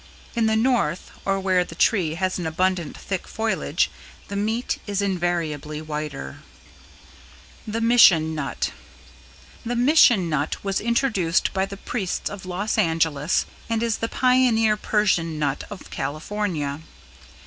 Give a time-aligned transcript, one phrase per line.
[0.35, 3.91] In the North or where the tree has an abundant thick foliage
[4.29, 6.39] the meat is invariably whiter.
[7.67, 8.71] [Sidenote: =The Mission Nut=]
[9.63, 14.75] The Mission Nut was introduced by the priests of Los Angeles and is the pioneer
[14.75, 16.81] Persian Walnut of California.